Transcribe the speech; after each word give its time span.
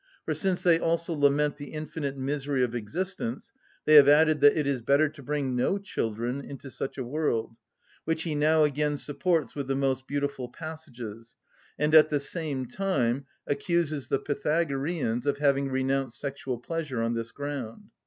For 0.25 0.33
since 0.33 0.63
they 0.63 0.79
also 0.79 1.13
lament 1.13 1.57
the 1.57 1.73
infinite 1.73 2.17
misery 2.17 2.63
of 2.63 2.73
existence, 2.73 3.51
they 3.85 3.93
have 3.93 4.07
added 4.09 4.41
that 4.41 4.57
it 4.57 4.65
is 4.65 4.81
better 4.81 5.07
to 5.07 5.21
bring 5.21 5.55
no 5.55 5.77
children 5.77 6.41
into 6.43 6.71
such 6.71 6.97
a 6.97 7.03
world; 7.03 7.55
which 8.03 8.23
he 8.23 8.33
now 8.33 8.63
again 8.63 8.97
supports 8.97 9.53
with 9.53 9.67
the 9.67 9.75
most 9.75 10.07
beautiful 10.07 10.49
passages, 10.49 11.35
and, 11.77 11.93
at 11.93 12.09
the 12.09 12.19
same 12.19 12.65
time, 12.65 13.27
accuses 13.45 14.07
the 14.07 14.17
Pythagoreans 14.17 15.27
of 15.27 15.37
having 15.37 15.69
renounced 15.69 16.19
sexual 16.19 16.57
pleasure 16.57 17.03
on 17.03 17.13
this 17.13 17.29
ground. 17.29 17.91